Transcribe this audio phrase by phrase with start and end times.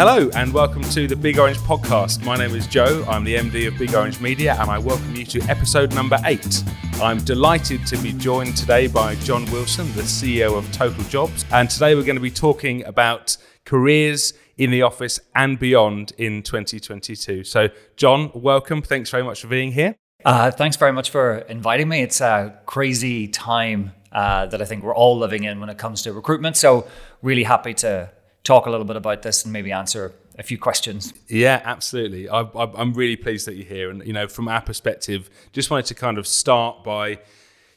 [0.00, 2.24] Hello and welcome to the Big Orange podcast.
[2.24, 3.04] My name is Joe.
[3.06, 6.64] I'm the MD of Big Orange Media and I welcome you to episode number eight.
[7.02, 11.44] I'm delighted to be joined today by Jon Wilson, the CEO of Total Jobs.
[11.52, 13.36] And today we're going to be talking about
[13.66, 17.44] careers in the office and beyond in 2022.
[17.44, 18.80] So, John, welcome.
[18.80, 19.96] Thanks very much for being here.
[20.24, 22.00] Uh, thanks very much for inviting me.
[22.00, 26.00] It's a crazy time uh, that I think we're all living in when it comes
[26.04, 26.56] to recruitment.
[26.56, 26.88] So,
[27.20, 28.10] really happy to
[28.44, 31.12] talk a little bit about this and maybe answer a few questions.
[31.28, 32.28] Yeah, absolutely.
[32.28, 33.90] I, am really pleased that you're here.
[33.90, 37.18] And, you know, from our perspective, just wanted to kind of start by,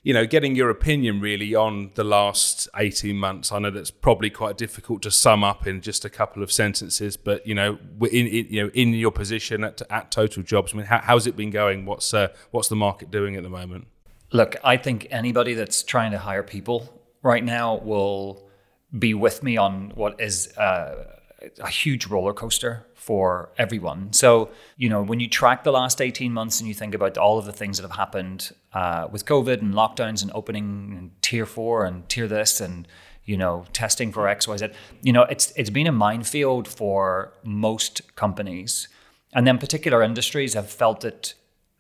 [0.02, 3.52] you know, getting your opinion really on the last 18 months.
[3.52, 7.18] I know that's probably quite difficult to sum up in just a couple of sentences,
[7.18, 10.78] but, you know, in, in you know, in your position at, at Total Jobs, I
[10.78, 11.86] mean, how, how's it been going?
[11.86, 13.88] What's, uh, what's the market doing at the moment?
[14.32, 18.50] Look, I think anybody that's trying to hire people right now will
[18.98, 21.18] be with me on what is uh,
[21.60, 24.14] a huge roller coaster for everyone.
[24.14, 27.38] So, you know, when you track the last 18 months and you think about all
[27.38, 31.46] of the things that have happened uh, with COVID and lockdowns and opening and tier
[31.46, 32.88] four and tier this and,
[33.26, 34.68] you know, testing for X, Y, Z,
[35.02, 38.88] you know, it's it's been a minefield for most companies.
[39.34, 41.34] And then particular industries have felt it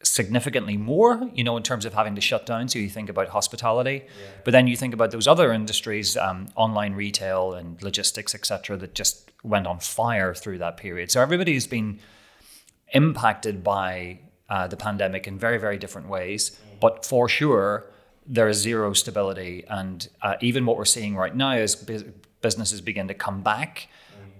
[0.03, 2.67] significantly more, you know, in terms of having to shut down.
[2.67, 4.27] So you think about hospitality, yeah.
[4.43, 8.93] but then you think about those other industries, um, online retail and logistics, etc., that
[8.93, 11.11] just went on fire through that period.
[11.11, 11.99] So everybody's been
[12.93, 16.51] impacted by uh, the pandemic in very, very different ways.
[16.51, 16.79] Mm.
[16.79, 17.89] But for sure,
[18.25, 21.75] there is zero stability, and uh, even what we're seeing right now is
[22.41, 23.88] businesses begin to come back,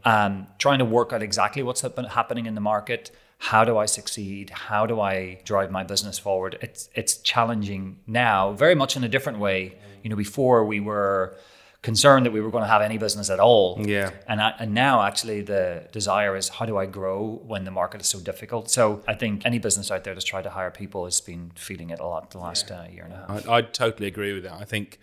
[0.05, 0.09] mm.
[0.09, 3.11] um, trying to work out exactly what's happening in the market
[3.44, 4.52] how do I succeed?
[4.52, 6.58] How do I drive my business forward?
[6.61, 9.75] It's it's challenging now, very much in a different way.
[10.02, 11.36] You know, before we were
[11.81, 13.81] concerned that we were going to have any business at all.
[13.86, 14.11] Yeah.
[14.30, 17.99] And I, and now actually the desire is how do I grow when the market
[17.99, 18.70] is so difficult?
[18.70, 21.89] So I think any business out there that's tried to hire people has been feeling
[21.89, 22.83] it a lot the last yeah.
[22.83, 23.49] uh, year and a half.
[23.49, 24.53] I, I totally agree with that.
[24.53, 24.99] I think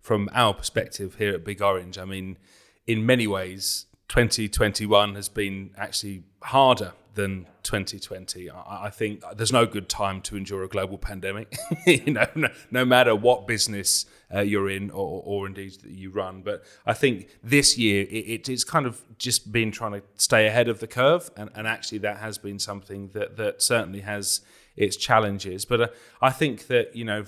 [0.00, 2.38] from our perspective here at Big Orange, I mean,
[2.86, 8.50] in many ways, 2021 has been actually harder than 2020.
[8.50, 11.54] I, I, think there's no good time to endure a global pandemic.
[11.86, 16.10] you know, no, no, matter what business uh, you're in or, or indeed that you
[16.10, 16.42] run.
[16.42, 20.68] But I think this year it, it's kind of just been trying to stay ahead
[20.68, 24.40] of the curve, and, and actually that has been something that that certainly has
[24.76, 25.64] its challenges.
[25.64, 25.88] But uh,
[26.20, 27.24] I think that you know,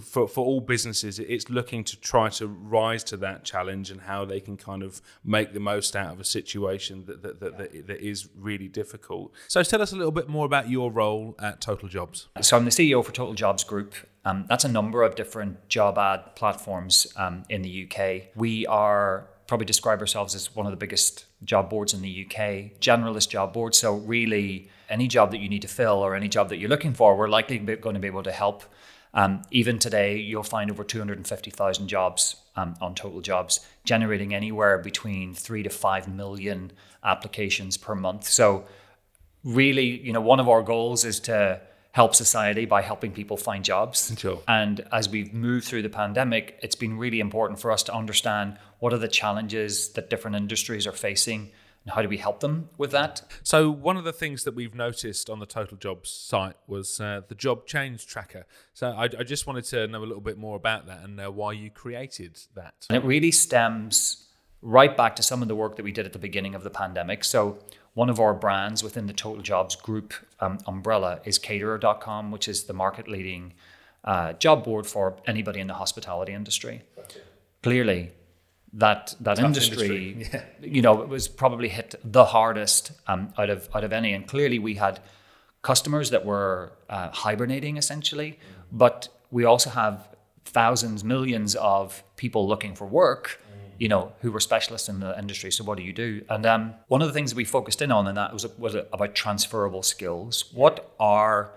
[0.00, 4.24] for for all businesses, it's looking to try to rise to that challenge and how
[4.24, 7.86] they can kind of make the most out of a situation that that, that, that,
[7.86, 9.32] that is really difficult.
[9.48, 12.28] So tell us a little bit more about your role at Total Jobs.
[12.40, 13.94] So I'm the CEO for Total Jobs Group.
[14.24, 18.36] Um, that's a number of different job ad platforms um, in the UK.
[18.36, 22.78] We are probably describe ourselves as one of the biggest job boards in the UK,
[22.78, 23.74] generalist job board.
[23.74, 26.94] So really any job that you need to fill or any job that you're looking
[26.94, 28.62] for, we're likely going to be able to help.
[29.12, 35.34] Um, even today, you'll find over 250,000 jobs um, on total jobs, generating anywhere between
[35.34, 36.70] three to five million
[37.02, 38.28] applications per month.
[38.28, 38.66] So,
[39.42, 41.60] really, you know, one of our goals is to
[41.92, 44.14] help society by helping people find jobs.
[44.16, 44.40] Sure.
[44.46, 48.58] And as we've moved through the pandemic, it's been really important for us to understand
[48.78, 51.50] what are the challenges that different industries are facing
[51.84, 53.22] and how do we help them with that?
[53.42, 57.22] So, one of the things that we've noticed on the Total Jobs site was uh,
[57.26, 58.46] the job change tracker.
[58.74, 61.30] So, I, I, just wanted to know a little bit more about that and uh,
[61.30, 62.74] why you created that.
[62.90, 64.26] And it really stems
[64.60, 66.70] right back to some of the work that we did at the beginning of the
[66.70, 67.24] pandemic.
[67.24, 67.58] So,
[67.94, 72.64] one of our brands within the Total Jobs group um, umbrella is caterer.com, which is
[72.64, 73.52] the market leading
[74.04, 76.82] uh, job board for anybody in the hospitality industry.
[77.62, 78.12] Clearly,
[78.72, 80.40] that that industry, industry.
[80.60, 80.68] Yeah.
[80.76, 84.12] you know, it was probably hit the hardest um, out of out of any.
[84.14, 85.00] And clearly, we had
[85.62, 88.38] customers that were uh, hibernating essentially, mm.
[88.72, 90.08] but we also have
[90.44, 93.40] thousands, millions of people looking for work.
[93.80, 95.50] You know, who were specialists in the industry.
[95.50, 96.22] So, what do you do?
[96.28, 98.74] And um, one of the things that we focused in on, and that was was
[98.74, 100.44] about transferable skills.
[100.52, 101.50] What are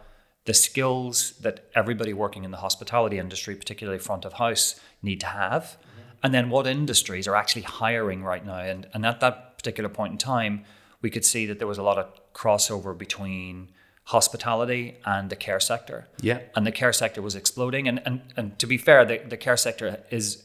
[0.46, 5.28] the skills that everybody working in the hospitality industry, particularly front of house, need to
[5.28, 5.78] have?
[6.24, 8.60] and then what industries are actually hiring right now.
[8.60, 10.64] And, and at that particular point in time,
[11.02, 13.68] we could see that there was a lot of crossover between
[14.06, 16.08] hospitality and the care sector.
[16.22, 16.40] Yeah.
[16.56, 17.88] And the care sector was exploding.
[17.90, 20.44] And, and, and to be fair, the, the care sector is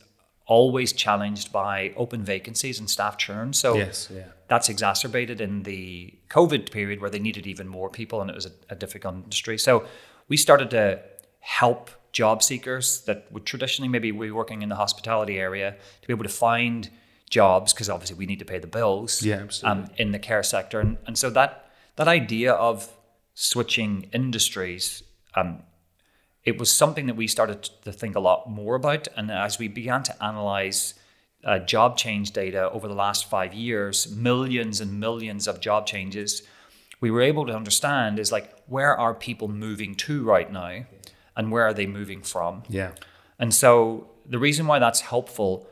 [0.49, 3.53] always challenged by open vacancies and staff churn.
[3.53, 4.25] So yes, yeah.
[4.49, 8.47] that's exacerbated in the COVID period where they needed even more people and it was
[8.47, 9.59] a, a difficult industry.
[9.59, 9.85] So
[10.27, 11.01] we started to
[11.41, 16.15] help job seekers that would traditionally maybe be working in the hospitality area to be
[16.15, 16.91] able to find
[17.29, 19.83] jobs because obviously we need to pay the bills Yeah, absolutely.
[19.85, 20.81] um, in the care sector.
[20.81, 22.91] And, and so that that idea of
[23.35, 25.03] switching industries,
[25.35, 25.63] um,
[26.49, 29.07] it was something that we started to think a lot more about.
[29.17, 30.95] And as we began to analyze
[31.45, 36.43] uh, job change data over the last five years, millions and millions of job changes,
[37.03, 40.87] we were able to understand is like where are people moving to right now,
[41.37, 42.63] and where are they moving from?
[42.69, 42.93] Yeah.
[43.39, 45.69] And so the reason why that's helpful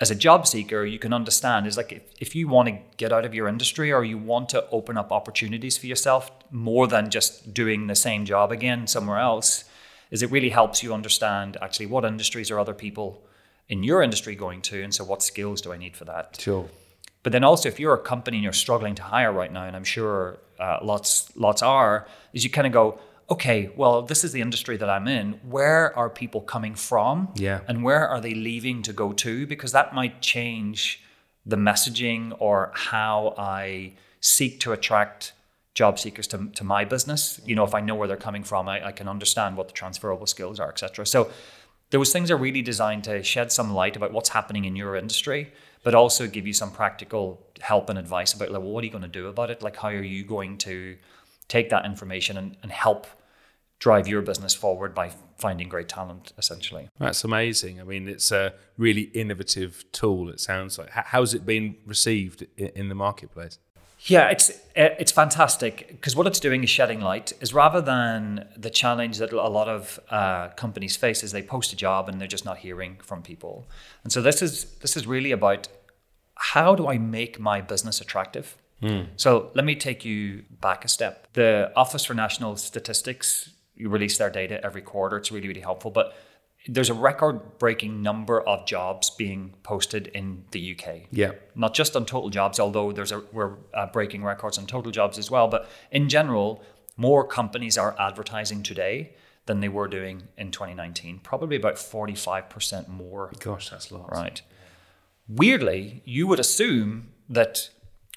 [0.00, 3.12] as a job seeker, you can understand is like if, if you want to get
[3.12, 7.10] out of your industry or you want to open up opportunities for yourself more than
[7.10, 9.64] just doing the same job again somewhere else,
[10.14, 13.08] is it really helps you understand actually what industries are other people
[13.68, 16.38] in your industry going to, and so what skills do I need for that?
[16.40, 16.68] Sure.
[17.24, 19.74] But then also, if you're a company and you're struggling to hire right now, and
[19.74, 24.30] I'm sure uh, lots lots are, is you kind of go, okay, well, this is
[24.30, 25.32] the industry that I'm in.
[25.56, 27.32] Where are people coming from?
[27.34, 27.60] Yeah.
[27.66, 29.48] And where are they leaving to go to?
[29.48, 31.02] Because that might change
[31.44, 35.32] the messaging or how I seek to attract
[35.74, 37.40] job seekers to, to my business.
[37.44, 39.74] You know, if I know where they're coming from, I, I can understand what the
[39.74, 41.06] transferable skills are, etc.
[41.06, 41.30] So
[41.90, 45.52] those things are really designed to shed some light about what's happening in your industry,
[45.82, 48.92] but also give you some practical help and advice about like, well, what are you
[48.92, 49.62] going to do about it?
[49.62, 50.96] Like, how are you going to
[51.48, 53.06] take that information and, and help
[53.78, 56.88] drive your business forward by finding great talent, essentially.
[56.98, 57.80] That's amazing.
[57.80, 60.30] I mean, it's a really innovative tool.
[60.30, 60.90] It sounds like.
[60.90, 63.58] How's it been received in the marketplace?
[64.06, 67.32] Yeah, it's eh, it's fantastic because what it's doing is shedding light.
[67.40, 71.72] Is rather than the challenge that a lot of uh, companies face is they post
[71.72, 73.66] a job and they're just not hearing from people,
[74.02, 75.68] and so this is this is really about
[76.36, 78.56] how do I make my business attractive.
[79.16, 81.28] So let me take you back a step.
[81.32, 85.16] The Office for National Statistics you release their data every quarter.
[85.16, 86.14] It's really really helpful, but
[86.66, 91.32] there's a record breaking number of jobs being posted in the UK Yeah.
[91.54, 95.18] not just on total jobs, although there's a we're uh, breaking records on total jobs
[95.18, 95.46] as well.
[95.48, 96.62] But in general,
[96.96, 99.12] more companies are advertising today
[99.46, 101.20] than they were doing in 2019.
[101.22, 103.30] Probably about 45% more.
[103.40, 104.10] Gosh, that's lots.
[104.16, 104.40] Right.
[105.28, 107.70] Weirdly, you would assume that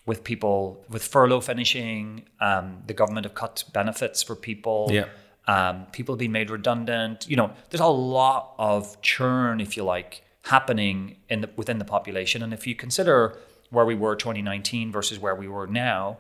[0.06, 4.88] with people with furlough finishing, um, the government have cut benefits for people.
[4.92, 5.06] Yeah.
[5.48, 7.30] Um, people being made redundant.
[7.30, 11.86] You know, there's a lot of churn, if you like, happening in the, within the
[11.86, 12.44] population.
[12.44, 13.38] And if you consider
[13.70, 16.18] where we were 2019 versus where we were now,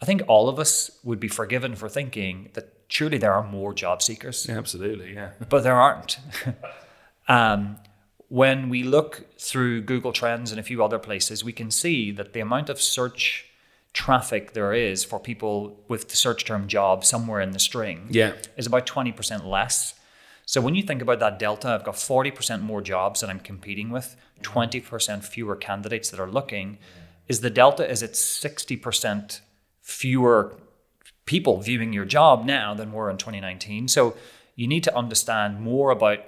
[0.00, 3.74] I think all of us would be forgiven for thinking that surely there are more
[3.74, 5.14] job seekers Yeah, absolutely.
[5.14, 5.30] Yeah.
[5.48, 6.18] but there aren't.
[7.28, 7.78] um,
[8.28, 12.32] when we look through Google Trends and a few other places, we can see that
[12.32, 13.49] the amount of search
[13.92, 18.32] traffic there is for people with the search term job somewhere in the string Yeah.
[18.56, 19.94] is about 20% less.
[20.46, 23.90] So when you think about that delta, I've got 40% more jobs that I'm competing
[23.90, 26.78] with, 20% fewer candidates that are looking.
[27.28, 29.40] Is the delta is it 60%
[29.80, 30.56] fewer
[31.26, 33.86] people viewing your job now than were in 2019.
[33.88, 34.16] So
[34.56, 36.18] you need to understand more about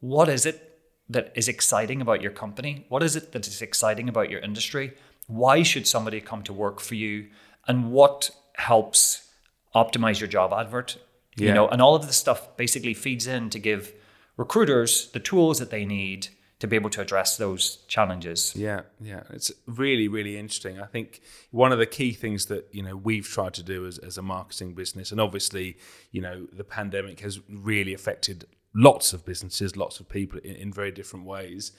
[0.00, 2.84] what is it that is exciting about your company?
[2.88, 4.92] What is it that is exciting about your industry?
[5.26, 7.28] Why should somebody come to work for you?
[7.66, 9.28] And what helps
[9.74, 10.98] optimize your job advert?
[11.38, 13.92] You know, and all of this stuff basically feeds in to give
[14.38, 16.28] recruiters the tools that they need
[16.58, 18.54] to be able to address those challenges.
[18.56, 20.80] Yeah, yeah, it's really, really interesting.
[20.80, 23.98] I think one of the key things that you know we've tried to do as,
[23.98, 25.76] as a marketing business, and obviously,
[26.10, 30.72] you know, the pandemic has really affected lots of businesses, lots of people in, in
[30.72, 31.72] very different ways.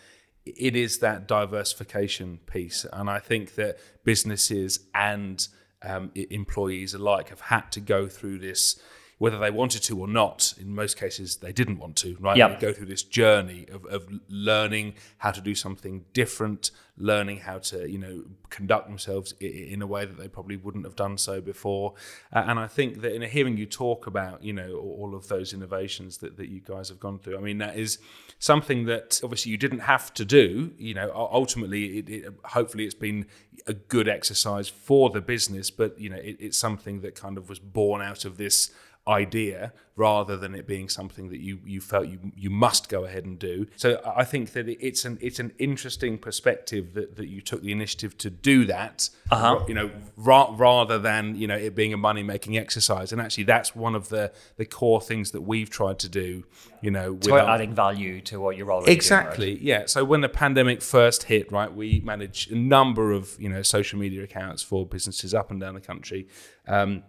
[0.56, 5.48] It is that diversification piece, and I think that businesses and
[5.82, 8.80] um, employees alike have had to go through this.
[9.20, 12.38] Whether they wanted to or not, in most cases they didn't want to, right?
[12.38, 12.60] Yep.
[12.60, 17.58] They go through this journey of, of learning how to do something different, learning how
[17.58, 21.42] to, you know, conduct themselves in a way that they probably wouldn't have done so
[21.42, 21.96] before.
[22.32, 25.52] Uh, and I think that in hearing you talk about, you know, all of those
[25.52, 27.98] innovations that, that you guys have gone through, I mean, that is
[28.40, 30.74] something that obviously you didn't have to do.
[30.78, 33.26] You know, ultimately, it, it, hopefully it's been
[33.66, 37.50] a good exercise for the business, but, you know, it, it's something that kind of
[37.50, 38.72] was born out of this
[39.08, 43.26] idea rather than it being something that you you felt you you must go ahead
[43.26, 43.66] and do.
[43.76, 47.72] So I think that it's an it's an interesting perspective that, that you took the
[47.72, 49.10] initiative to do that.
[49.32, 49.66] Uh-huh.
[49.68, 53.12] You know, ra- rather than you know it being a money making exercise.
[53.12, 56.46] And actually, that's one of the the core things that we've tried to do.
[56.82, 58.96] You know, with So our- adding value to what you're already doing, right?
[58.96, 59.60] Exactly.
[59.62, 59.88] Yeah.
[59.88, 63.98] So when the pandemic first hit, right, we managed a number of you know social
[63.98, 66.28] media accounts for businesses up and down the country.
[66.68, 67.04] Um,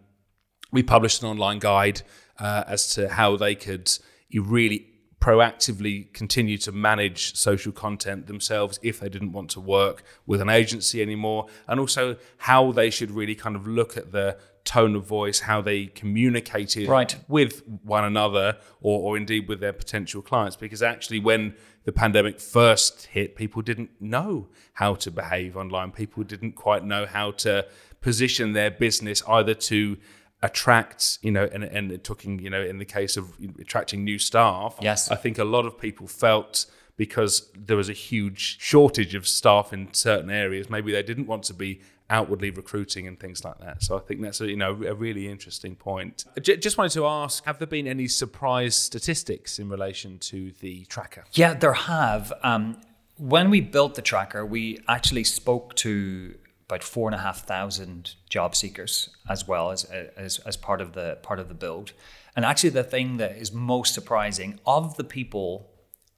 [0.70, 2.02] we published an online guide
[2.38, 3.90] uh, as to how they could
[4.34, 4.86] really
[5.20, 10.48] proactively continue to manage social content themselves if they didn't want to work with an
[10.48, 15.04] agency anymore, and also how they should really kind of look at the tone of
[15.06, 17.16] voice, how they communicated Right.
[17.26, 20.56] with one another or, or indeed with their potential clients.
[20.56, 25.90] Because actually, when the pandemic first hit, people didn't know how to behave online.
[25.90, 27.66] People didn't quite know how to
[28.00, 29.96] position their business either to
[30.42, 34.76] attract, you know, and, and talking, you know, in the case of attracting new staff.
[34.80, 35.10] Yes.
[35.10, 36.66] I think a lot of people felt
[36.96, 41.44] because there was a huge shortage of staff in certain areas, maybe they didn't want
[41.44, 41.80] to be
[42.10, 43.82] outwardly recruiting and things like that.
[43.82, 46.24] So I think that's a, you know a really interesting point.
[46.40, 50.84] J- just wanted to ask: Have there been any surprise statistics in relation to the
[50.86, 51.24] tracker?
[51.32, 52.32] Yeah, there have.
[52.42, 52.80] Um,
[53.16, 56.34] when we built the tracker, we actually spoke to
[56.68, 60.92] about four and a half thousand job seekers as well as, as as part of
[60.92, 61.92] the part of the build.
[62.36, 65.70] And actually, the thing that is most surprising of the people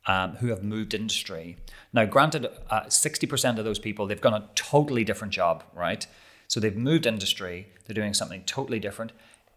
[0.07, 1.57] um, who have moved industry.
[1.92, 6.07] Now, granted, uh, sixty percent of those people they've got a totally different job, right?
[6.49, 7.69] So they've moved industry.
[7.85, 9.12] They're doing something totally different.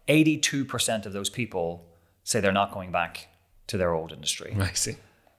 [0.06, 1.84] Eighty-two percent of those people
[2.22, 3.28] say they're not going back
[3.66, 4.56] to their old industry.
[4.60, 4.96] I see.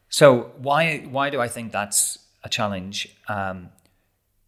[0.10, 3.16] So why why do I think that's a challenge?
[3.28, 3.70] Um,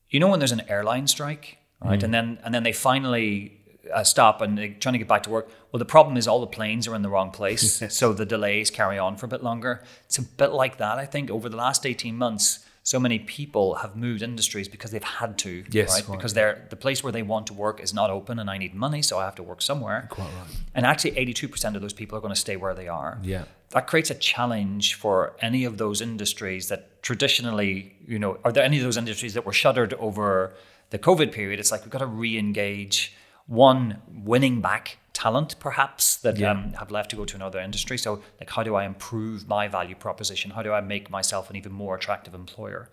[0.09, 3.59] you know when there's an airline strike, right, and then and then they finally
[3.93, 5.49] uh, stop and they're trying to get back to work.
[5.71, 8.71] Well, the problem is all the planes are in the wrong place, so the delays
[8.71, 9.83] carry on for a bit longer.
[10.05, 10.97] It's a bit like that.
[10.97, 15.03] I think over the last eighteen months, so many people have moved industries because they've
[15.21, 16.07] had to, Yes, right?
[16.07, 16.17] right.
[16.17, 18.73] Because they're the place where they want to work is not open, and I need
[18.73, 20.07] money, so I have to work somewhere.
[20.09, 20.55] Quite right.
[20.73, 23.43] And actually, eighty-two percent of those people are going to stay where they are Yeah.
[23.71, 27.73] that creates a challenge for any of those industries that traditionally,
[28.07, 30.53] you know, are there any of those industries that were shuttered over
[30.93, 31.59] the COVID period?
[31.59, 33.13] It's like we've got to re-engage
[33.47, 34.01] one,
[34.31, 36.51] winning back talent perhaps that Yeah.
[36.51, 37.97] um, have left to go to another industry.
[38.05, 40.51] So, like, how do I improve my value proposition?
[40.57, 42.83] How do I make myself an even more attractive employer?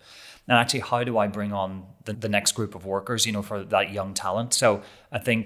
[0.47, 1.69] And actually, how do I bring on
[2.07, 3.25] the, the next group of workers?
[3.27, 4.49] You know, for that young talent.
[4.53, 4.67] So,
[5.17, 5.41] I think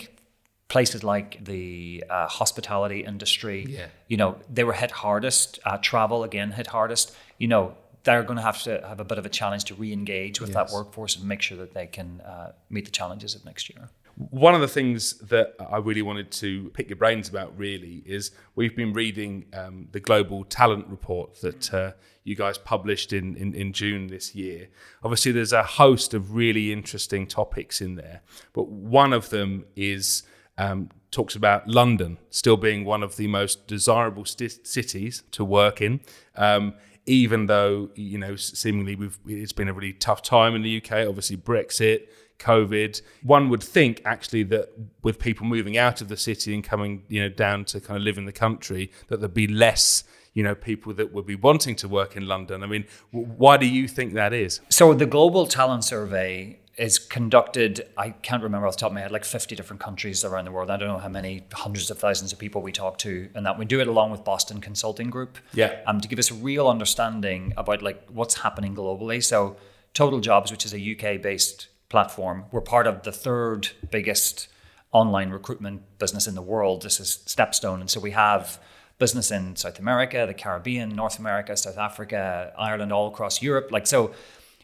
[0.76, 3.88] places like the uh, hospitality industry, Yeah.
[4.12, 5.60] you know, they were hit hardest.
[5.66, 7.06] Uh, travel again hit hardest.
[7.44, 7.64] You know,
[8.06, 10.68] they're going to have to have a bit of a challenge to re-engage with that
[10.78, 13.84] workforce and make sure that they can uh, meet the challenges of next year.
[14.20, 18.32] One of the things that I really wanted to pick your brains about really is
[18.54, 21.92] we've been reading um, the Global Talent Report that uh,
[22.26, 24.68] you guys published in, in, in June this year.
[25.04, 28.22] Obviously, there's a host of really interesting topics in there,
[28.52, 30.24] but one of them is
[30.58, 35.82] um, talks about London still being one of the most desirable sti- cities to work
[35.82, 36.02] in.
[36.36, 36.74] Um,
[37.06, 38.96] even though you know seemingly
[39.26, 41.08] it's been a really tough time in the UK.
[41.08, 42.08] Obviously, Brexit,
[42.40, 43.02] COVID.
[43.24, 44.70] One would think actually that
[45.04, 48.04] with people moving out of the city and coming you know down to kind of
[48.04, 50.04] live in the country, that there'd be less
[50.34, 52.64] you know people that would be wanting to work in London.
[52.64, 54.62] I mean, w- why do you think that is?
[54.70, 59.02] So the Global Talent Survey is conducted, I can't remember off the top of my
[59.02, 60.70] head, like 50 different countries around the world.
[60.70, 63.60] I don't know how many hundreds of thousands of people we talk to and that
[63.60, 65.38] we do it along with Boston Consulting Group.
[65.54, 65.82] Yeah.
[65.86, 69.22] Um, to give us a real understanding about like what's happening globally.
[69.22, 69.58] So
[69.94, 74.48] Total Jobs, which is a UK based platform, we're part of the third biggest
[74.92, 76.82] online recruitment business in the world.
[76.82, 77.82] This is Stepstone.
[77.82, 78.60] And so we have
[78.98, 83.72] business in South America, the Caribbean, North America, South Africa, Ireland, all across Europe.
[83.72, 84.14] Like so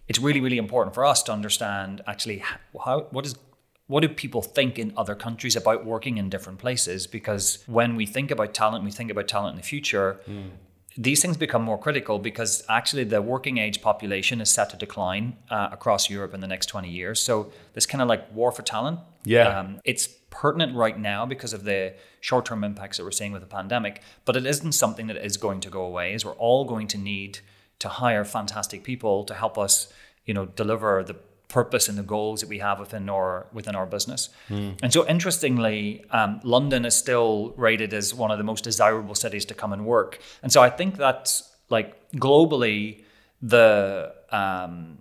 [0.07, 2.43] it's really really important for us to understand actually
[2.85, 3.35] how what is
[3.87, 8.05] what do people think in other countries about working in different places because when we
[8.05, 10.49] think about talent we think about talent in the future hmm.
[10.97, 15.35] These things become more critical because actually the working age population is set to decline
[15.49, 17.19] uh, across Europe in the next 20 years.
[17.19, 18.99] So this kind of like war for talent.
[19.25, 19.59] Yeah.
[19.59, 23.41] Um, it's pertinent right now because of the short term impacts that we're seeing with
[23.41, 26.63] the pandemic, but it isn't something that is going to go away, as we're all
[26.63, 27.39] going to need
[27.79, 29.91] to hire fantastic people to help us,
[30.25, 31.15] you know, deliver the
[31.55, 34.21] purpose and the goals that we have within our within our business.
[34.83, 35.79] And so, interestingly,
[36.19, 39.83] um, London is still rated as one of the most desirable cities to come and
[39.85, 40.11] work.
[40.43, 41.31] And so, I think that's
[41.69, 41.89] like
[42.25, 42.81] globally
[43.41, 43.63] the
[44.41, 44.99] um,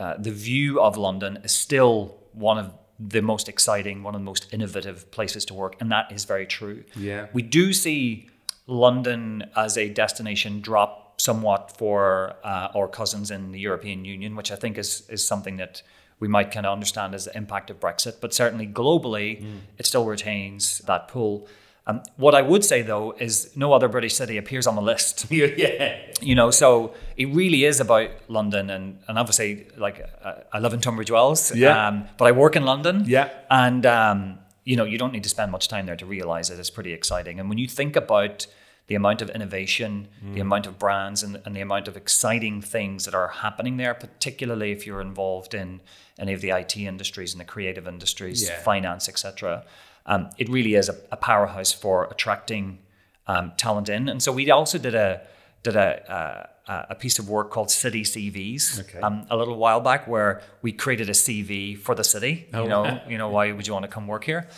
[0.00, 1.94] uh, the view of London is still
[2.32, 2.68] one of
[3.14, 6.46] the most exciting, one of the most innovative places to work, and that is very
[6.46, 6.78] true.
[6.96, 7.26] Yeah.
[7.32, 8.28] we do see
[8.66, 14.50] London as a destination drop somewhat for uh, our cousins in the European Union, which
[14.50, 15.82] I think is is something that
[16.20, 18.14] we might kind of understand as the impact of Brexit.
[18.20, 19.44] But certainly globally,
[19.78, 21.46] it still retains that pull.
[21.86, 25.26] Um, what I would say though is no other British city appears on the list.
[25.30, 25.96] yeah.
[26.20, 30.74] you know, so it really is about London, and and obviously, like uh, I live
[30.74, 31.88] in Tunbridge Wells, Yeah.
[31.88, 33.28] um, but I work in London, Yeah.
[33.50, 36.58] and um, you know, you don't need to spend much time there to realize that
[36.60, 37.40] it's pretty exciting.
[37.40, 38.46] And when you think about
[38.88, 43.04] the amount of innovation, the amount of brands, and, and the amount of exciting things
[43.04, 45.80] that are happening there, particularly if you're involved in
[46.18, 48.60] any of the IT industries and the creative industries, Yeah.
[48.62, 49.64] finance, etc.
[50.06, 52.78] Um, it really is a, a powerhouse for attracting
[53.26, 54.08] um, talent in.
[54.08, 55.20] And so we also did a
[55.62, 59.00] did a a, a piece of work called City CVs Okay.
[59.00, 62.48] um, a little while back, where we created a CV for the city.
[62.54, 64.48] Oh, you know, you know, why would you want to come work here?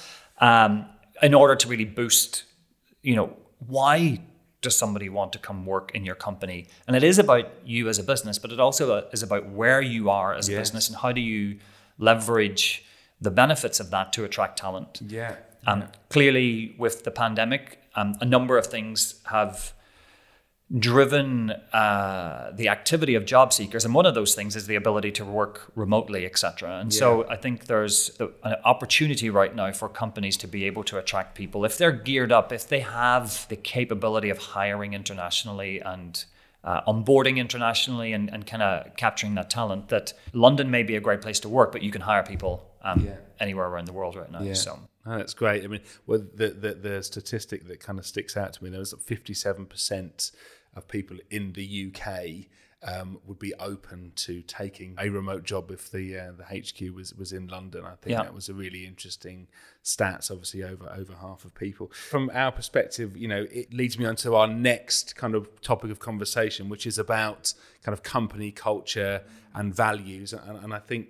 [0.40, 0.86] Um,
[1.22, 2.44] in order to really boost,
[3.02, 4.20] you know, why
[4.60, 6.66] does somebody want to come work in your company?
[6.86, 10.10] And it is about you as a business, but it also is about where you
[10.10, 11.58] are as a business and how do you
[11.98, 12.84] leverage
[13.20, 15.00] the benefits of that to attract talent.
[15.06, 15.36] Yeah.
[15.66, 19.72] Um, Clearly, with the pandemic, um, a number of things have
[20.78, 25.10] driven uh, the activity of job seekers, and one of those things is the ability
[25.12, 26.78] to work remotely, etc.
[26.78, 30.98] And so, I think there's an opportunity right now for companies to be able to
[30.98, 36.24] attract people if they're geared up, if they have the capability of hiring internationally and
[36.62, 39.88] uh, onboarding internationally and, and kind of capturing that talent.
[39.88, 43.00] That London may be a great place to work, but you can hire people um,
[43.00, 43.16] Yeah.
[43.38, 44.42] anywhere around the world right now.
[44.42, 44.54] Yeah.
[44.54, 44.78] So.
[45.06, 45.64] Oh, that's great.
[45.64, 48.80] I mean, well, the, the the statistic that kind of sticks out to me there
[48.80, 50.30] was fifty seven percent
[50.74, 52.46] of people in the UK
[52.82, 57.12] um, would be open to taking a remote job if the uh, the HQ was
[57.14, 57.84] was in London.
[57.84, 58.22] I think Yeah.
[58.22, 59.48] that was a really interesting
[59.84, 60.30] stats.
[60.30, 61.90] Obviously, over over half of people.
[61.92, 65.90] From our perspective, you know, it leads me on to our next kind of topic
[65.90, 69.22] of conversation, which is about kind of company culture
[69.54, 70.32] and values.
[70.32, 71.08] And, and I think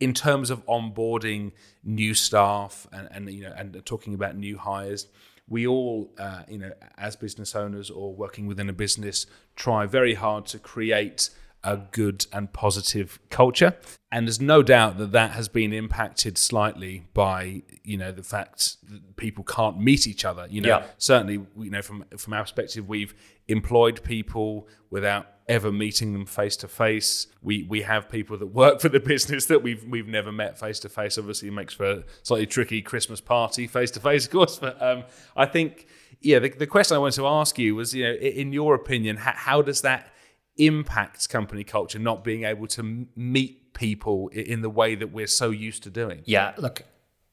[0.00, 1.52] in terms of onboarding
[1.84, 5.06] new staff and, and you know and talking about new hires
[5.48, 9.26] we all uh, you know as business owners or working within a business
[9.56, 11.30] try very hard to create
[11.64, 13.74] a good and positive culture
[14.12, 18.76] and there's no doubt that that has been impacted slightly by you know the fact
[18.88, 20.86] that people can't meet each other you know Yeah.
[20.98, 23.12] certainly you know from from our perspective we've
[23.48, 28.80] employed people without ever meeting them face to face we we have people that work
[28.80, 31.86] for the business that we've we've never met face to face obviously it makes for
[31.86, 35.04] a slightly tricky christmas party face to face of course but um
[35.36, 35.86] i think
[36.20, 39.16] yeah the, the question i wanted to ask you was you know in your opinion
[39.16, 40.12] how, how does that
[40.58, 45.50] impact company culture not being able to meet people in the way that we're so
[45.50, 46.82] used to doing Yeah, look,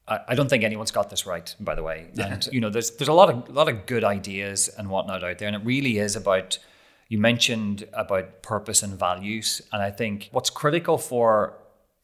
[0.06, 2.10] I, I don't think anyone's got this right, by the way.
[2.18, 5.24] And you know, there's there's a lot of a lot of good ideas and whatnot
[5.24, 6.58] out there, and it really is about.
[7.08, 11.54] You mentioned about purpose and values, and I think what's critical for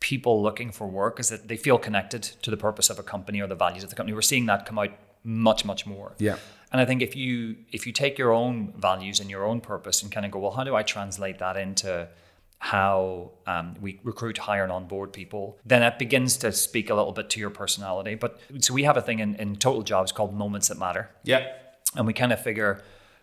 [0.00, 3.40] people looking for work is that they feel connected to the purpose of a company
[3.40, 4.14] or the values of the company.
[4.14, 4.90] We're seeing that come out
[5.24, 6.14] much, much more.
[6.18, 6.36] Yeah.
[6.72, 10.02] And I think if you if you take your own values and your own purpose
[10.02, 12.08] and kind of go, well, how do I translate that into
[12.58, 17.10] how um, we recruit, hire, and onboard people, then it begins to speak a little
[17.10, 18.14] bit to your personality.
[18.14, 21.48] But so we have a thing in, in Total Jobs called Moments That Matter yeah
[21.94, 22.82] and we kind of figure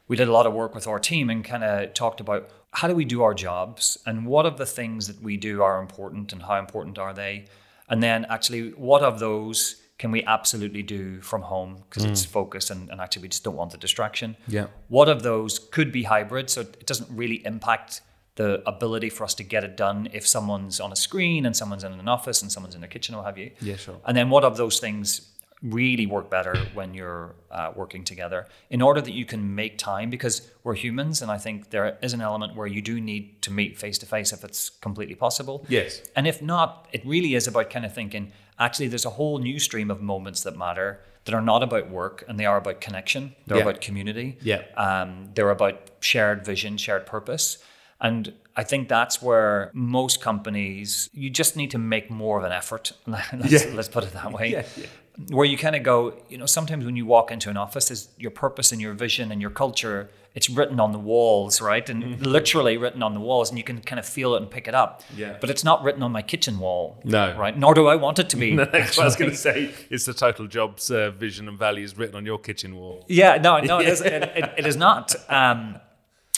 [0.10, 2.88] we did a lot of work with our team and kind of talked about how
[2.88, 6.34] do we do our jobs and what of the things that we do are important
[6.34, 7.46] and how important are they?
[7.88, 11.84] And then actually what of those can we absolutely do from home?
[11.90, 12.30] Because it's mm.
[12.30, 14.36] focused and, and actually we just don't want the distraction.
[14.48, 14.68] Yeah.
[14.88, 18.02] what of those could be hybrid so it doesn't really impact
[18.36, 21.84] the ability for us to get it done if someone's on a screen and someone's
[21.84, 23.52] in an office and someone's in their kitchen or what have you.
[23.62, 23.98] Yeah, sure.
[24.06, 25.29] and then what of those things
[25.62, 30.10] really work better when you're uh, working together in order that you can make time
[30.10, 33.52] because we're humans and I think there is an element where you do need to
[33.52, 35.66] meet face to face if it's completely possible.
[35.68, 36.02] Yes.
[36.16, 39.60] And if not, it really is about kind of thinking actually there's a whole new
[39.60, 43.36] stream of moments that matter that are not about work and they are about connection.
[43.46, 43.64] They're Yeah.
[43.64, 44.38] about community.
[44.42, 44.62] Yeah.
[44.78, 47.58] Um, they're about shared vision, shared purpose.
[48.02, 52.54] And I think that's where most companies, you just need to make more of an
[52.54, 52.94] effort.
[53.06, 53.72] let's, Yeah.
[53.74, 54.52] let's put it that way.
[54.52, 54.86] Yeah, yeah.
[55.28, 58.10] Where you kind of go, you know, sometimes when you walk into an office, is
[58.18, 61.90] your purpose and your vision and your culture, it's written on the walls, right?
[61.90, 64.68] And literally written on the walls, and you can kind of feel it and pick
[64.68, 65.02] it up.
[65.16, 65.38] Yeah.
[65.42, 67.00] But it's not written on my kitchen wall.
[67.04, 67.36] No.
[67.38, 67.58] Right?
[67.58, 68.56] Nor do I want it to be.
[68.58, 69.72] What I was going to say.
[69.90, 73.06] It's the total jobs uh, vision and values written on your kitchen wall.
[73.08, 75.16] Yeah, no, no, it is, it, it, it is not.
[75.30, 75.80] Um,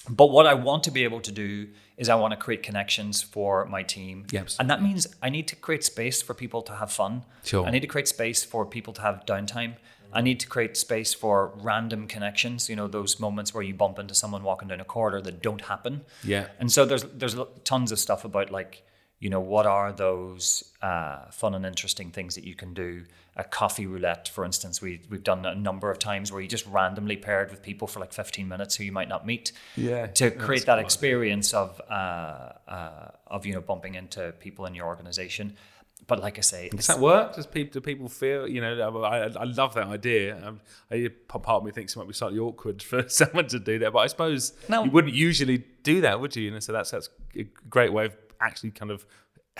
[0.09, 1.67] but what I want to be able to do
[2.01, 4.25] is I want to create connections for my team.
[4.31, 4.57] Yes.
[4.59, 7.23] And that means I need to create space for people to have fun.
[7.43, 7.63] Sure.
[7.63, 9.75] I need to create space for people to have downtime.
[10.11, 13.99] I need to create space for random connections, you know, those moments where you bump
[13.99, 16.01] into someone walking down a corridor that don't happen.
[16.23, 16.47] Yeah.
[16.59, 18.83] And so there's there's tons of stuff about like,
[19.19, 23.05] you know, what are those uh, fun and interesting things that you can do?
[23.37, 26.65] A coffee roulette, for instance, we we've done a number of times where you just
[26.65, 29.53] randomly paired with people for like 15 minutes who you might not meet.
[29.77, 30.83] Yeah, To create that cool.
[30.83, 31.93] experience of uh,
[32.67, 35.55] uh, of you know bumping into people in your organization.
[36.07, 37.35] but like I say, Does that work?
[37.35, 38.47] Does people do people feel?
[38.49, 40.35] You know, I, I love that idea.
[40.45, 40.59] Um,
[40.91, 43.93] I, part of me thinks it might be slightly awkward for someone to do that,
[43.93, 44.83] but I suppose No.
[44.83, 46.43] you wouldn't usually do that, would you?
[46.43, 49.05] You know, so that's that's a great way of actually kind of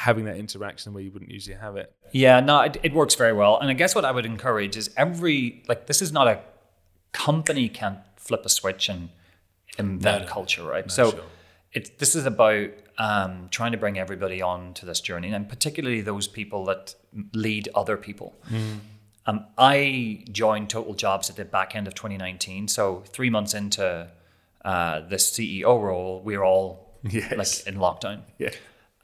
[0.02, 1.94] having that interaction where you wouldn't usually have it.
[2.12, 3.60] Yeah, no, it, it works very well.
[3.60, 6.40] And I guess what I would encourage is every like this is not a
[7.12, 9.10] company can't flip a switch and
[9.78, 10.90] invent culture, right?
[10.92, 11.22] so sure.
[11.74, 16.02] it's this is about um, trying to bring everybody on to this journey, and particularly
[16.02, 16.96] those people that
[17.34, 18.34] lead other people.
[19.28, 24.08] Um, I joined Total Jobs at the back end of 2019, so three months into
[24.66, 27.32] uh, the CEO role, we were all Yes.
[27.42, 28.22] like in lockdown.
[28.40, 28.50] Yeah.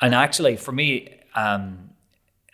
[0.01, 1.89] And actually, for me, um,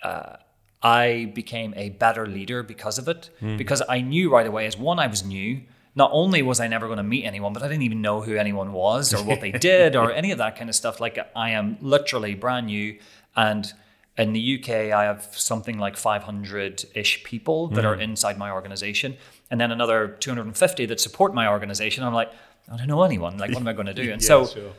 [0.01, 0.37] uh,
[0.81, 3.29] I became a better leader because of it.
[3.57, 5.61] Because I knew right away, as one, I was new.
[5.95, 8.35] Not only was I never going to meet anyone, but I didn't even know who
[8.35, 10.99] anyone was or what they did or any of that kind of stuff.
[10.99, 12.97] Like I am literally brand new,
[13.35, 13.71] and
[14.17, 19.17] in the UK, I have something like 500 ish people that are inside my organization,
[19.51, 22.03] and then another 250 that support my organization.
[22.03, 22.31] I'm like,
[22.71, 23.37] I don't know anyone.
[23.37, 24.11] Like, what am I going to do?
[24.11, 24.71] And Yeah, so sure.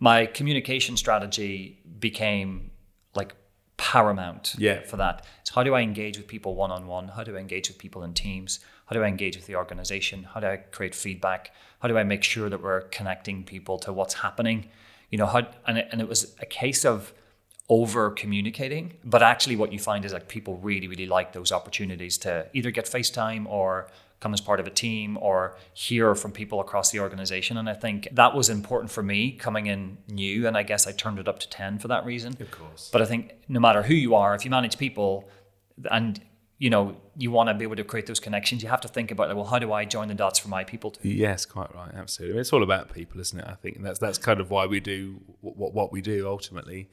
[0.00, 1.78] my communication strategy
[2.10, 2.70] became
[3.20, 3.32] like
[3.76, 4.80] paramount Yeah.
[4.90, 5.16] for that.
[5.44, 7.06] So how do I engage with people one on one?
[7.16, 8.50] How do I engage with people in teams?
[8.86, 10.18] How do I engage with the organization?
[10.32, 11.40] How do I create feedback?
[11.80, 14.58] How do I make sure that we're connecting people to what's happening?
[15.10, 17.12] You know, how and it, and it was a case of
[17.78, 22.14] over communicating, but actually what you find is like people really really like those opportunities
[22.26, 23.88] to either get FaceTime or
[24.20, 27.74] come as part of a team or hear from people across the organization and I
[27.74, 31.28] think that was important for me coming in new and I guess I turned it
[31.28, 32.36] up to 10 for that reason.
[32.40, 32.90] Of course.
[32.92, 35.28] But I think no matter who you are, if you manage people
[35.90, 36.20] and
[36.58, 39.10] you know you want to be able to create those connections, you have to think
[39.10, 40.90] about like, well, how do I join the dots for my people?
[40.92, 41.08] To?
[41.08, 41.90] Yes, quite right.
[41.94, 42.40] Absolutely.
[42.40, 43.44] It's all about people, isn't it?
[43.46, 46.88] I think, and that's that's kind of why we do what what we do ultimately.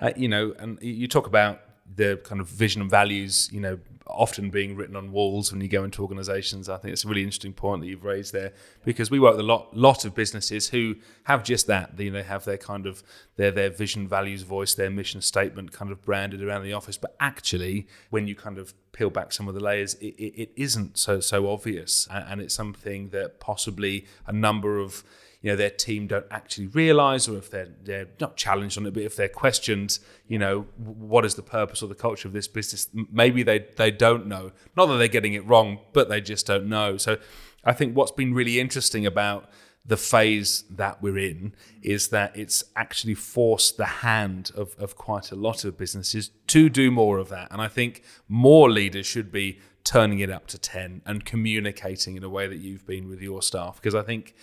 [0.00, 1.60] Uh, you know, and you talk about
[1.94, 3.48] the kind of vision and values.
[3.52, 6.68] You know, often being written on walls when you go into organisations.
[6.68, 8.52] I think it's a really interesting point that you've raised there
[8.84, 11.98] because we work with a lot lot of businesses who have just that.
[11.98, 13.02] You know, they have their kind of
[13.36, 16.96] their their vision, values, voice, their mission statement kind of branded around the office.
[16.96, 20.52] But actually, when you kind of peel back some of the layers, it, it, it
[20.56, 25.04] isn't so so obvious, and it's something that possibly a number of
[25.46, 28.92] you know their team don't actually realize or if they're they're not challenged on it
[28.92, 32.48] but if they're questioned you know what is the purpose or the culture of this
[32.48, 32.88] business?
[33.12, 34.50] Maybe they they don't know.
[34.76, 36.96] Not that they're getting it wrong but they just don't know.
[36.96, 37.18] So
[37.64, 39.48] i think what's been really interesting about
[39.84, 45.30] the phase that we're in is that it's actually forced the hand of, of quite
[45.30, 47.46] a lot of businesses to do more of that.
[47.52, 52.24] And i think more leaders should be turning it up to 10 and communicating in
[52.24, 53.76] a way that you've been with your staff.
[53.76, 54.34] Because i think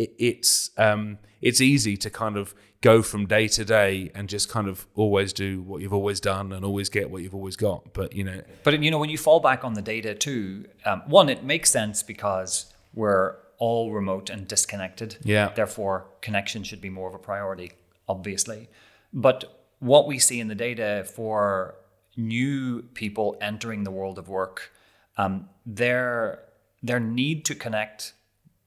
[0.00, 4.48] it, it's um, it's easy to kind of go from day to day and just
[4.48, 7.92] kind of always do what you've always done and always get what you've always got.
[7.92, 11.02] But you know, But you know, when you fall back on the data too, um,
[11.06, 15.18] one, it makes sense because we're all remote and disconnected.
[15.22, 15.52] Yeah.
[15.54, 17.72] Therefore, connection should be more of a priority,
[18.08, 18.70] obviously.
[19.12, 19.44] But
[19.80, 21.74] what we see in the data for
[22.16, 24.72] new people entering the world of work,
[25.18, 26.44] um, their
[26.82, 28.14] their need to connect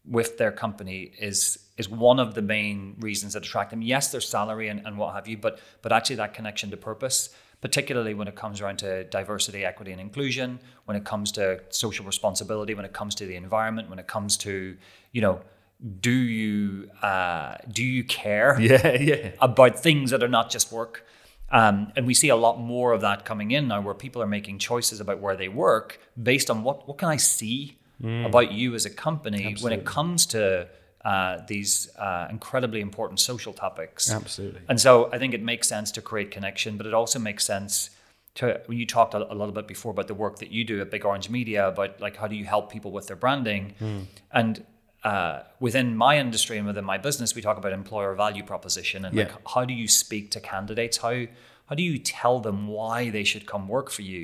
[0.05, 3.81] with their company is is one of the main reasons that attract them.
[3.81, 7.29] Yes, their salary and, and what have you, but but actually that connection to purpose,
[7.61, 12.05] particularly when it comes around to diversity, equity, and inclusion, when it comes to social
[12.05, 14.77] responsibility, when it comes to the environment, when it comes to,
[15.13, 15.41] you know,
[15.99, 21.05] do you uh, do you care yeah, yeah, about things that are not just work?
[21.49, 24.27] Um, and we see a lot more of that coming in now, where people are
[24.27, 28.75] making choices about where they work based on what what can I see about you
[28.75, 30.67] as a company when it comes to
[31.05, 34.11] uh, these uh, incredibly important social topics.
[34.11, 34.61] absolutely.
[34.69, 37.89] And so I think it makes sense to create connection, but it also makes sense
[38.35, 40.81] to when you talked a, a little bit before about the work that you do
[40.81, 43.73] at Big Orange Media about like how do you help people with their branding,
[44.31, 44.65] and
[45.03, 49.13] uh, within my industry and within my business, we talk about employer value proposition and
[49.15, 49.23] Yeah.
[49.23, 50.97] like how do you speak to candidates?
[50.97, 51.25] How
[51.67, 54.23] how do you tell them why they should come work for you?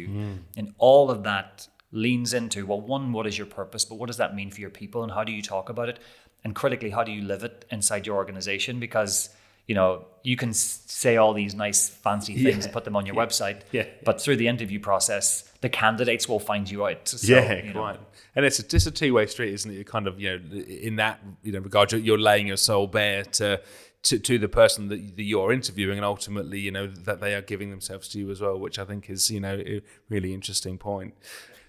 [0.58, 4.18] And all of that leans into well, one, what is your purpose, but what does
[4.18, 6.00] that mean for your people, and how do you talk about it?
[6.44, 8.80] And critically, how do you live it inside your organization?
[8.80, 9.30] Because
[9.68, 13.16] you know you can say all these nice fancy things and put them on your
[13.16, 13.86] website, Yeah.
[14.04, 17.08] but through the interview process, the candidates will find you out.
[17.08, 18.00] So, yeah, you know, quite.
[18.36, 19.76] And it's a, it's a two way street, isn't it?
[19.76, 22.88] You're kind of, you know, in that you know regard, you're, you're laying your soul
[22.88, 23.62] bare to,
[24.04, 27.42] to to the person that, that you're interviewing, and ultimately, you know, that they are
[27.42, 30.78] giving themselves to you as well, which I think is, you know, a really interesting
[30.78, 31.14] point.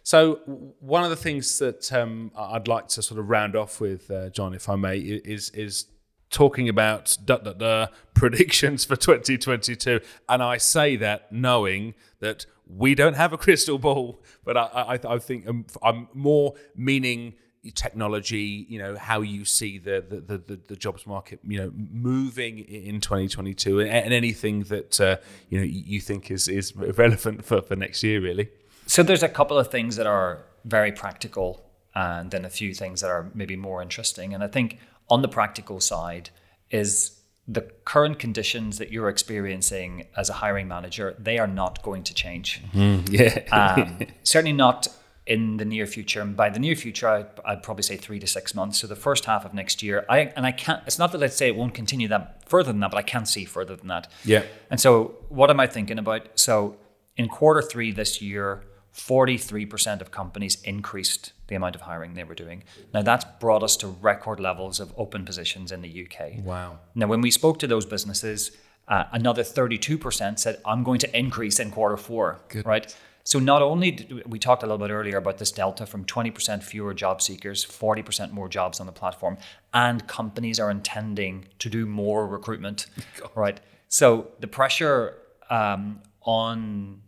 [0.02, 0.36] So
[0.80, 4.30] one of the things that um, I'd like to sort of round off with, uh,
[4.30, 5.86] Jon, if I may, is is
[6.30, 10.00] talking about duh, duh, duh, predictions for 2022.
[10.28, 14.62] And I say that knowing that we don't have a crystal ball, but I,
[15.04, 17.34] I, I think I'm, I'm, more meaning
[17.74, 22.60] technology, you know, how you see the, the, the, the, jobs market, you know, moving
[22.60, 25.16] in 2022 and, and anything that, uh,
[25.50, 28.48] you know, you think is, is relevant for, for next year, really.
[28.90, 33.03] So there's a couple of things that are very practical and then a few things
[33.03, 34.35] that are maybe more interesting.
[34.35, 36.31] And I think on the practical side
[36.72, 42.03] is the current conditions that you're experiencing as a hiring manager, they are not going
[42.03, 42.62] to change.
[42.72, 43.44] Mm, yeah.
[43.53, 44.88] um, certainly not
[45.24, 46.20] in the near future.
[46.20, 48.81] And by the near future, I'd, I'd, probably say three to six months.
[48.81, 50.83] So the first half of next year, I and I can't.
[50.88, 53.29] It's not that I'd say it won't continue that further than that, but I can't
[53.29, 54.11] see further than that.
[54.24, 54.42] Yeah.
[54.68, 56.26] And so, what am I thinking about?
[56.35, 56.76] So
[57.16, 62.35] in quarter three this year, 43% of companies increased the amount of hiring they were
[62.35, 62.64] doing.
[62.92, 66.44] Now, that's brought us to record levels of open positions in the UK.
[66.44, 66.81] Wow.
[66.94, 68.53] Now, when we spoke to those businesses,
[68.88, 72.40] uh, another 32% said, I'm going to increase in quarter four.
[72.48, 72.66] Good.
[72.66, 72.94] Right?
[73.22, 76.62] So, not only did we talked a little bit earlier about this delta from 20%
[76.62, 79.37] fewer job seekers, 40% more jobs on the platform,
[79.74, 82.87] and companies are intending to do more recruitment.
[83.20, 83.31] God.
[83.35, 83.61] Right?
[83.88, 87.03] So, the pressure um, on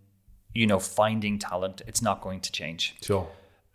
[0.54, 2.96] you know, finding talent, it's not going to change.
[3.02, 3.28] Sure.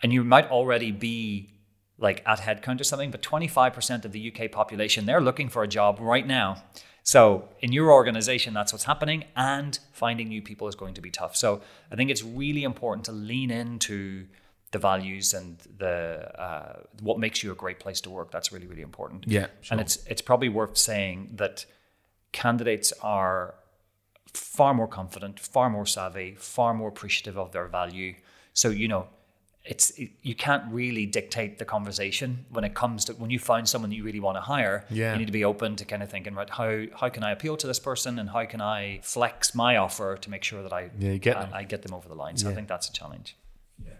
[0.03, 1.49] And you might already be
[1.97, 5.67] like at headcount or something, but 25% of the UK population, they're looking for a
[5.67, 6.63] job right now.
[7.03, 11.09] So in your organization, that's what's happening, and finding new people is going to be
[11.09, 11.35] tough.
[11.37, 14.27] So I think it's really important to lean into
[14.71, 18.31] the values and the uh, what makes you a great place to work.
[18.31, 19.23] That's really really important.
[19.25, 19.75] Yeah, sure.
[19.75, 21.65] and it's it's probably worth saying that
[22.33, 23.55] candidates are
[24.33, 28.15] far more confident, far more savvy, far more appreciative of their value.
[28.53, 29.07] So, you know,
[29.67, 33.67] it's it, you can't really dictate the conversation when it comes to when you find
[33.67, 34.85] someone that you really want to hire.
[34.89, 35.13] Yeah.
[35.13, 37.57] You need to be open to kind of thinking, right, how how can I appeal
[37.57, 40.89] to this person and how can I flex my offer to make sure that I
[40.97, 41.49] yeah, you get them.
[41.53, 42.37] I, I get them over the line.
[42.37, 42.53] So yeah.
[42.53, 43.35] I think that's a challenge.
[43.85, 43.93] Yeah.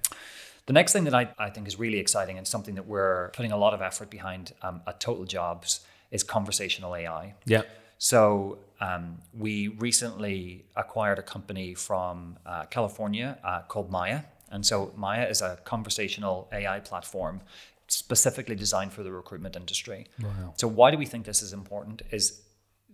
[0.65, 3.51] The next thing that I, I think is really exciting and something that we're putting
[3.51, 7.35] a lot of effort behind um, at Total Jobs is conversational AI.
[7.45, 7.63] Yeah.
[7.97, 14.25] So um, we recently acquired a company from uh, California uh, called Mya.
[14.51, 17.41] And so Mya is a conversational AI platform
[17.87, 20.07] specifically designed for the recruitment industry.
[20.21, 20.53] Wow.
[20.57, 22.01] So why do we think this is important?
[22.11, 22.41] Is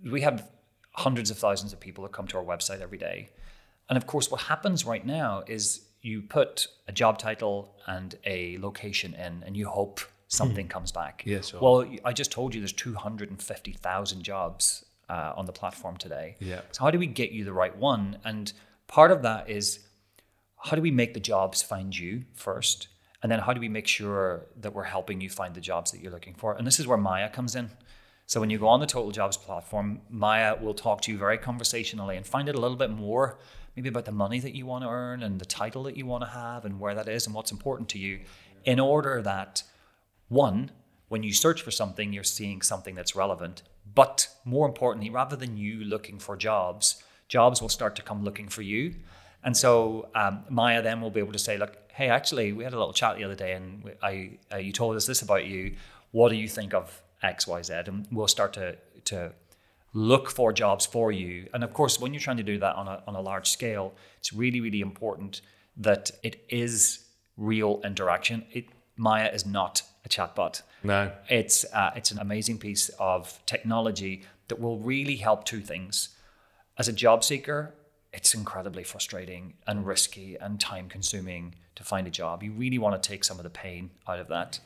[0.03, 0.49] we have
[0.93, 3.29] hundreds of thousands of people that come to our website every day.
[3.89, 8.57] And of course, what happens right now is you put a job title and a
[8.59, 10.71] location in, and you hope something hmm.
[10.71, 11.23] comes back.
[11.25, 11.51] Yes.
[11.53, 11.61] Yeah, sure.
[11.61, 16.35] Well, I just told you there's 250,000 jobs uh, on the platform today.
[16.39, 16.61] Yeah.
[16.71, 18.19] So how do we get you the right one?
[18.23, 18.51] And
[18.87, 19.79] part of that is
[20.57, 22.87] how do we make the jobs find you first?
[23.21, 26.01] And then how do we make sure that we're helping you find the jobs that
[26.01, 26.53] you're looking for?
[26.55, 27.69] And this is where Mya comes in.
[28.25, 31.37] So when you go on the Total Jobs platform, Mya will talk to you very
[31.37, 33.37] conversationally and find out a little bit more,
[33.75, 36.23] maybe about the money that you want to earn and the title that you want
[36.23, 38.21] to have and where that is and what's important to you,
[38.65, 39.63] in order that
[40.29, 40.71] one,
[41.09, 43.61] when you search for something, you're seeing something that's relevant.
[43.95, 48.47] But more importantly, rather than you looking for jobs, jobs will start to come looking
[48.47, 48.95] for you.
[49.43, 52.73] And so um, Mya then will be able to say, look, hey, actually, we had
[52.73, 55.75] a little chat the other day, and I, uh, you told us this about you.
[56.11, 57.73] What do you think of X, Y, Z?
[57.87, 59.31] And we'll start to to
[59.93, 61.47] look for jobs for you.
[61.53, 63.93] And of course, when you're trying to do that on a on a large scale,
[64.17, 65.41] it's really really important
[65.77, 67.05] that it is
[67.37, 68.45] real interaction.
[68.51, 68.65] It
[68.97, 69.83] Mya is not
[70.13, 70.61] chatbot.
[70.83, 76.09] No, it's uh, it's an amazing piece of technology that will really help two things.
[76.77, 77.73] As a job seeker,
[78.11, 82.43] it's incredibly frustrating and risky and time consuming to find a job.
[82.43, 84.59] You really want to take some of the pain out of that.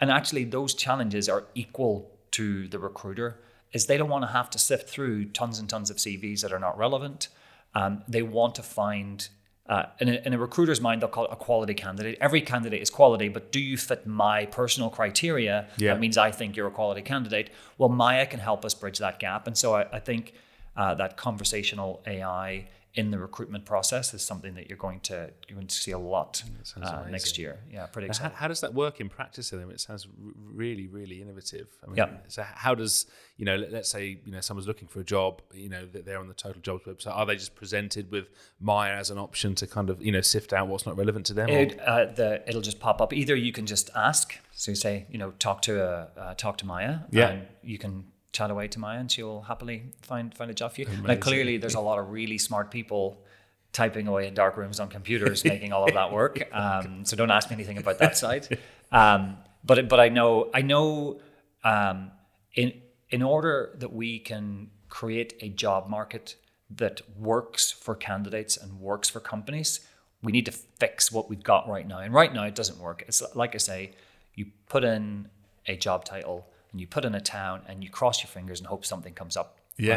[0.00, 3.40] And actually, those challenges are equal to the recruiter,
[3.72, 6.52] is they don't want to have to sift through tons and tons of CVs that
[6.52, 7.28] are not relevant.
[7.74, 9.26] Um, they want to find
[9.68, 12.16] uh, in, a, in, a, recruiter's mind, they'll call it a quality candidate.
[12.20, 15.66] Every candidate is quality, but do you fit my personal criteria?
[15.76, 15.94] Yeah.
[15.94, 17.50] That means I think you're a quality candidate.
[17.76, 19.46] Well, Mya can help us bridge that gap.
[19.46, 20.34] And so I, I think
[20.76, 25.54] uh, that conversational AI in the recruitment process is something that you're going to you're
[25.54, 26.42] going to see a lot
[26.80, 27.60] uh, next year.
[27.70, 28.32] Yeah, pretty exciting.
[28.32, 29.50] How, how, does that work in practice?
[29.50, 31.68] Then it sounds really, really innovative.
[31.84, 32.08] I mean, yeah.
[32.28, 33.04] So how does
[33.36, 33.56] you know?
[33.56, 35.42] Let, us say you know someone's looking for a job.
[35.52, 37.14] You know that they're on the Total Jobs website.
[37.14, 38.28] Are they just presented with
[38.60, 41.34] Mya as an option to kind of you know sift out what's not relevant to
[41.34, 41.50] them?
[41.50, 43.12] It, uh, the, it'll just pop up.
[43.12, 44.34] Either you can just ask.
[44.52, 47.04] So you say you know talk to uh, uh talk to Mya.
[47.10, 47.28] Yeah.
[47.28, 48.06] And you can
[48.36, 50.86] chat away to Mya, and she'll happily find find a job for you.
[50.86, 51.06] Amazing.
[51.06, 53.24] Now, clearly, there's a lot of really smart people
[53.72, 56.42] typing away in dark rooms on computers, making all of that work.
[56.52, 58.58] Um, so don't ask me anything about that side.
[58.92, 61.20] Um, but but I know I know
[61.64, 62.10] um,
[62.54, 62.72] in
[63.10, 66.36] in order that we can create a job market
[66.70, 69.80] that works for candidates and works for companies,
[70.22, 71.98] we need to fix what we've got right now.
[71.98, 73.04] And right now, it doesn't work.
[73.08, 73.92] It's like I say,
[74.34, 75.28] you put in
[75.66, 76.46] a job title
[76.76, 79.34] and you put in a town and you cross your fingers and hope something comes
[79.34, 79.56] up.
[79.78, 79.96] Yeah.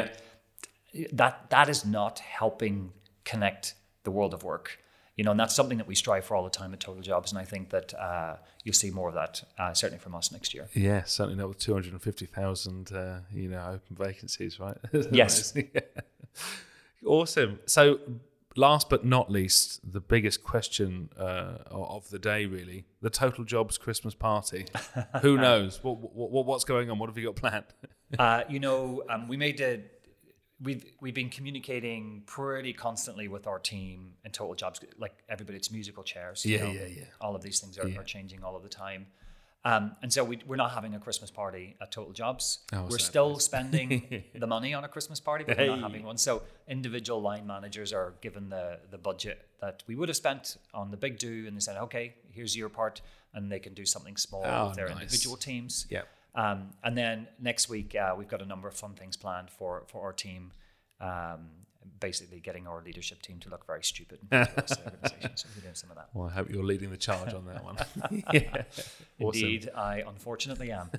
[0.93, 1.11] Right?
[1.11, 2.93] That that is not helping
[3.25, 4.79] connect the world of work.
[5.17, 7.33] You know, and that's something that we strive for all the time at Total Jobs.
[7.33, 10.53] And I think that uh, you'll see more of that, uh, certainly from us next
[10.53, 10.69] year.
[10.73, 14.77] Yeah, certainly not with 250,000, uh, you know, open vacancies, right?
[15.11, 15.53] Yes.
[15.73, 15.81] Yeah.
[17.05, 17.59] Awesome.
[17.65, 17.99] So,
[18.55, 23.77] last but not least, the biggest question uh, of the day, really, the Total Jobs
[23.77, 24.65] Christmas party.
[25.21, 25.83] Who knows?
[25.83, 26.99] What, what, what's going on?
[26.99, 27.65] What have you got planned?
[28.17, 29.81] Uh, you know, um, we made a.
[30.59, 34.81] We've we've been communicating pretty constantly with our team and Total Jobs.
[34.97, 36.43] Like everybody, it's musical chairs.
[36.43, 36.71] you Yeah, know.
[36.71, 37.03] yeah, yeah.
[37.21, 39.05] All of these things are, are changing all of the time.
[39.65, 42.59] Um, and so we, we're not having a Christmas party at Total Jobs.
[42.71, 46.17] Oh, we're still spending the money on a Christmas party, but we're not having one.
[46.17, 50.91] So individual line managers are given the, the budget that we would have spent on
[50.91, 53.01] the big do, and they said, okay, here's your part,
[53.33, 55.01] and they can do something small Oh, with their nice.
[55.01, 55.85] individual teams.
[55.89, 56.03] Yeah.
[56.35, 59.83] Um, and then next week, uh, we've got a number of fun things planned for,
[59.87, 60.51] for our team.
[61.01, 61.49] Um,
[61.99, 65.31] basically, getting our leadership team to look very stupid in front of us, the organisation.
[65.35, 66.09] So we're doing some of that.
[66.13, 67.77] Well, I hope you're leading the charge on that one.
[68.33, 68.63] yeah.
[69.21, 69.43] Awesome.
[69.43, 70.89] Indeed, I unfortunately am.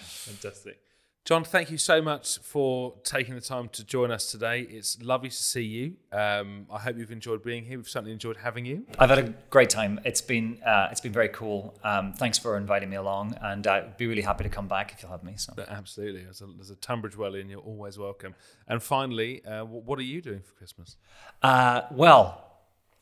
[0.00, 0.78] Fantastic.
[1.28, 4.62] Jon, thank you so much for taking the time to join us today.
[4.62, 5.96] It's lovely to see you.
[6.10, 7.76] Um, I hope you've enjoyed being here.
[7.76, 8.86] We've certainly enjoyed having you.
[8.98, 10.00] I've had a great time.
[10.06, 11.78] It's been uh, it's been very cool.
[11.84, 15.02] Um, thanks for inviting me along, and I'd be really happy to come back if
[15.02, 15.34] you'll have me.
[15.36, 15.52] So.
[15.68, 16.22] Absolutely.
[16.22, 18.34] there's a, as a Tunbridge Wellian, you're always welcome.
[18.66, 20.96] And finally, uh, what are you doing for Christmas?
[21.42, 22.42] Uh, well,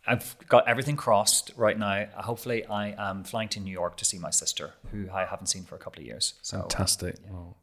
[0.05, 2.07] I've got everything crossed right now.
[2.17, 5.63] Hopefully, I am flying to New York to see my sister, who I haven't seen
[5.63, 6.35] for a couple of years.
[6.43, 7.19] So, uh, Fantastic.
[7.31, 7.57] Well,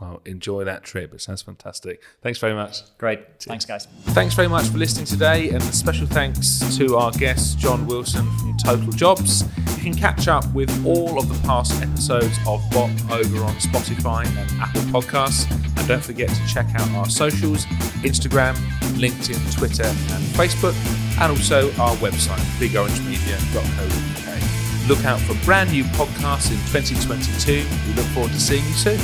[0.00, 1.12] well, enjoy that trip.
[1.12, 2.00] It sounds fantastic.
[2.22, 2.80] Thanks very much.
[2.96, 3.20] great.
[3.40, 3.86] Thanks, guys.
[4.06, 8.24] Thanks very much for listening today, and a special thanks to our guest, Jon Wilson
[8.38, 9.44] from Total Jobs.
[9.76, 14.24] You can catch up with all of the past episodes of Bop over on Spotify
[14.26, 15.50] and Apple Podcasts.
[15.76, 17.66] And don't forget to check out our socials
[18.02, 18.54] Instagram,
[18.96, 20.74] LinkedIn, Twitter, and Facebook,
[21.20, 24.88] and also our website, bigorangemedia.co.uk.
[24.88, 27.64] Look out for brand new podcasts in 2022.
[27.88, 28.98] We look forward to seeing you soon.